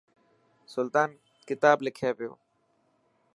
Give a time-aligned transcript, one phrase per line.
[0.73, 1.09] سلطان
[1.47, 2.31] ڪتا لکي پيو.